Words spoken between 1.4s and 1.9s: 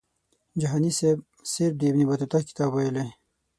صرف د